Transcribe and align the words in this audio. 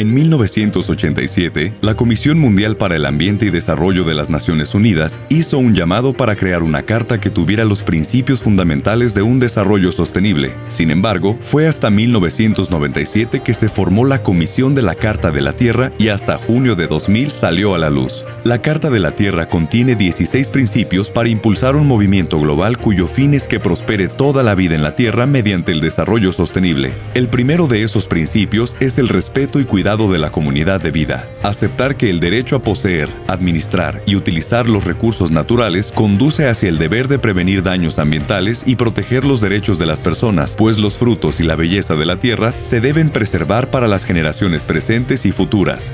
En 0.00 0.14
1987, 0.14 1.74
la 1.82 1.94
Comisión 1.94 2.38
Mundial 2.38 2.78
para 2.78 2.96
el 2.96 3.04
Ambiente 3.04 3.44
y 3.44 3.50
Desarrollo 3.50 4.02
de 4.02 4.14
las 4.14 4.30
Naciones 4.30 4.74
Unidas 4.74 5.20
hizo 5.28 5.58
un 5.58 5.74
llamado 5.74 6.14
para 6.14 6.36
crear 6.36 6.62
una 6.62 6.84
carta 6.84 7.20
que 7.20 7.28
tuviera 7.28 7.66
los 7.66 7.82
principios 7.82 8.40
fundamentales 8.40 9.12
de 9.12 9.20
un 9.20 9.38
desarrollo 9.38 9.92
sostenible. 9.92 10.52
Sin 10.68 10.90
embargo, 10.90 11.36
fue 11.42 11.68
hasta 11.68 11.90
1997 11.90 13.40
que 13.40 13.52
se 13.52 13.68
formó 13.68 14.06
la 14.06 14.22
Comisión 14.22 14.74
de 14.74 14.80
la 14.80 14.94
Carta 14.94 15.30
de 15.32 15.42
la 15.42 15.52
Tierra 15.52 15.92
y 15.98 16.08
hasta 16.08 16.38
junio 16.38 16.76
de 16.76 16.86
2000 16.86 17.30
salió 17.30 17.74
a 17.74 17.78
la 17.78 17.90
luz. 17.90 18.24
La 18.42 18.62
Carta 18.62 18.88
de 18.88 19.00
la 19.00 19.10
Tierra 19.10 19.50
contiene 19.50 19.96
16 19.96 20.48
principios 20.48 21.10
para 21.10 21.28
impulsar 21.28 21.76
un 21.76 21.86
movimiento 21.86 22.40
global 22.40 22.78
cuyo 22.78 23.06
fin 23.06 23.34
es 23.34 23.46
que 23.46 23.60
prospere 23.60 24.08
toda 24.08 24.42
la 24.42 24.54
vida 24.54 24.74
en 24.74 24.82
la 24.82 24.96
Tierra 24.96 25.26
mediante 25.26 25.72
el 25.72 25.80
desarrollo 25.82 26.32
sostenible. 26.32 26.90
El 27.12 27.28
primero 27.28 27.66
de 27.66 27.82
esos 27.82 28.06
principios 28.06 28.78
es 28.80 28.96
el 28.96 29.08
respeto 29.08 29.60
y 29.60 29.66
cuidado 29.66 29.89
de 29.90 30.18
la 30.18 30.30
comunidad 30.30 30.80
de 30.80 30.92
vida. 30.92 31.28
Aceptar 31.42 31.96
que 31.96 32.10
el 32.10 32.20
derecho 32.20 32.54
a 32.54 32.62
poseer, 32.62 33.08
administrar 33.26 34.02
y 34.06 34.14
utilizar 34.14 34.68
los 34.68 34.84
recursos 34.84 35.32
naturales 35.32 35.90
conduce 35.92 36.46
hacia 36.46 36.68
el 36.68 36.78
deber 36.78 37.08
de 37.08 37.18
prevenir 37.18 37.64
daños 37.64 37.98
ambientales 37.98 38.62
y 38.66 38.76
proteger 38.76 39.24
los 39.24 39.40
derechos 39.40 39.80
de 39.80 39.86
las 39.86 40.00
personas, 40.00 40.54
pues 40.56 40.78
los 40.78 40.94
frutos 40.94 41.40
y 41.40 41.42
la 41.42 41.56
belleza 41.56 41.96
de 41.96 42.06
la 42.06 42.18
tierra 42.18 42.52
se 42.52 42.80
deben 42.80 43.08
preservar 43.08 43.70
para 43.70 43.88
las 43.88 44.04
generaciones 44.04 44.64
presentes 44.64 45.26
y 45.26 45.32
futuras. 45.32 45.90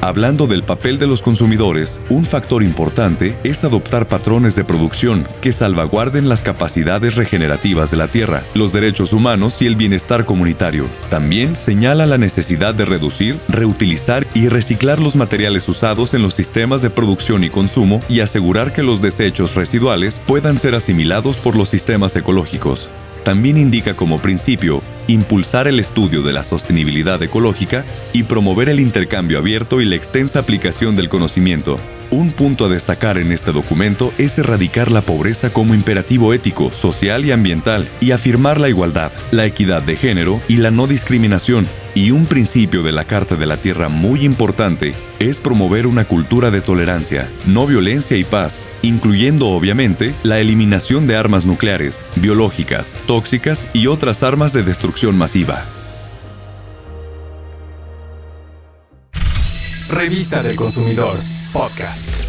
Hablando 0.00 0.46
del 0.46 0.62
papel 0.62 1.00
de 1.00 1.08
los 1.08 1.22
consumidores, 1.22 1.98
un 2.08 2.24
factor 2.24 2.62
importante 2.62 3.36
es 3.42 3.64
adoptar 3.64 4.06
patrones 4.06 4.54
de 4.54 4.62
producción 4.62 5.26
que 5.40 5.50
salvaguarden 5.50 6.28
las 6.28 6.44
capacidades 6.44 7.16
regenerativas 7.16 7.90
de 7.90 7.96
la 7.96 8.06
tierra, 8.06 8.44
los 8.54 8.72
derechos 8.72 9.12
humanos 9.12 9.60
y 9.60 9.66
el 9.66 9.74
bienestar 9.74 10.24
comunitario. 10.24 10.86
También 11.10 11.56
señala 11.56 12.06
la 12.06 12.16
necesidad 12.16 12.74
de 12.74 12.84
reducir, 12.84 13.40
reutilizar 13.48 14.24
y 14.34 14.48
reciclar 14.48 15.00
los 15.00 15.16
materiales 15.16 15.68
usados 15.68 16.14
en 16.14 16.22
los 16.22 16.34
sistemas 16.34 16.80
de 16.80 16.90
producción 16.90 17.42
y 17.42 17.50
consumo 17.50 18.00
y 18.08 18.20
asegurar 18.20 18.72
que 18.72 18.84
los 18.84 19.02
desechos 19.02 19.56
residuales 19.56 20.20
puedan 20.26 20.58
ser 20.58 20.76
asimilados 20.76 21.38
por 21.38 21.56
los 21.56 21.70
sistemas 21.70 22.14
ecológicos. 22.14 22.88
También 23.24 23.58
indica 23.58 23.94
como 23.94 24.20
principio 24.20 24.80
impulsar 25.08 25.66
el 25.66 25.80
estudio 25.80 26.22
de 26.22 26.32
la 26.32 26.44
sostenibilidad 26.44 27.20
ecológica 27.22 27.84
y 28.12 28.22
promover 28.22 28.68
el 28.68 28.78
intercambio 28.78 29.38
abierto 29.38 29.80
y 29.80 29.84
la 29.84 29.96
extensa 29.96 30.38
aplicación 30.38 30.94
del 30.94 31.08
conocimiento. 31.08 31.76
Un 32.10 32.30
punto 32.30 32.64
a 32.64 32.68
destacar 32.70 33.18
en 33.18 33.32
este 33.32 33.52
documento 33.52 34.14
es 34.16 34.38
erradicar 34.38 34.90
la 34.90 35.02
pobreza 35.02 35.50
como 35.50 35.74
imperativo 35.74 36.32
ético, 36.32 36.70
social 36.72 37.26
y 37.26 37.32
ambiental 37.32 37.86
y 38.00 38.12
afirmar 38.12 38.58
la 38.58 38.70
igualdad, 38.70 39.12
la 39.30 39.44
equidad 39.44 39.82
de 39.82 39.94
género 39.94 40.40
y 40.48 40.56
la 40.56 40.70
no 40.70 40.86
discriminación. 40.86 41.68
Y 41.94 42.10
un 42.12 42.24
principio 42.24 42.82
de 42.82 42.92
la 42.92 43.04
Carta 43.04 43.36
de 43.36 43.44
la 43.44 43.58
Tierra 43.58 43.90
muy 43.90 44.24
importante 44.24 44.94
es 45.18 45.38
promover 45.38 45.86
una 45.86 46.06
cultura 46.06 46.50
de 46.50 46.62
tolerancia, 46.62 47.28
no 47.46 47.66
violencia 47.66 48.16
y 48.16 48.24
paz, 48.24 48.64
incluyendo 48.80 49.48
obviamente 49.48 50.14
la 50.22 50.38
eliminación 50.38 51.06
de 51.06 51.16
armas 51.16 51.44
nucleares, 51.44 52.00
biológicas, 52.16 52.94
tóxicas 53.06 53.66
y 53.74 53.86
otras 53.86 54.22
armas 54.22 54.54
de 54.54 54.62
destrucción 54.62 55.18
masiva. 55.18 55.62
Revista 59.90 60.42
del 60.42 60.54
Consumidor, 60.56 61.18
podcast. 61.52 62.27